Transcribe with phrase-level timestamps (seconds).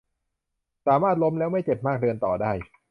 [0.87, 2.51] สามารถล้มแล้วไม่เจ็บมาก เดินต่อได้